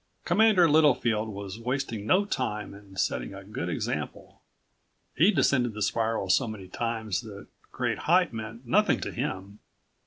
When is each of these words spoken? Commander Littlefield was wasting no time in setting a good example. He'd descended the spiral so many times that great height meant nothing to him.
Commander 0.25 0.67
Littlefield 0.67 1.29
was 1.29 1.59
wasting 1.59 2.07
no 2.07 2.25
time 2.25 2.73
in 2.73 2.95
setting 2.95 3.35
a 3.35 3.43
good 3.43 3.69
example. 3.69 4.41
He'd 5.15 5.35
descended 5.35 5.75
the 5.75 5.83
spiral 5.83 6.27
so 6.31 6.47
many 6.47 6.67
times 6.67 7.21
that 7.21 7.45
great 7.71 7.99
height 7.99 8.33
meant 8.33 8.65
nothing 8.65 8.99
to 9.01 9.11
him. 9.11 9.59